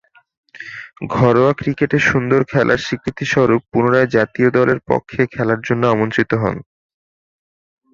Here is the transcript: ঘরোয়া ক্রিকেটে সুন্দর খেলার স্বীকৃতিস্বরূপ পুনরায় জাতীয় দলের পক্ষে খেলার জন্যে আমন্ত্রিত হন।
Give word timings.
ঘরোয়া 1.11 1.51
ক্রিকেটে 1.53 1.97
সুন্দর 2.09 2.41
খেলার 2.51 2.79
স্বীকৃতিস্বরূপ 2.79 3.61
পুনরায় 3.71 4.09
জাতীয় 4.15 4.49
দলের 4.57 4.79
পক্ষে 4.89 5.21
খেলার 5.33 5.59
জন্যে 5.67 5.87
আমন্ত্রিত 5.89 6.31
হন। 6.41 6.55